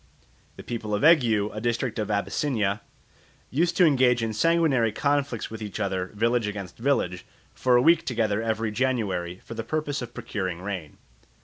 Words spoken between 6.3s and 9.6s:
against village, for a week together every January for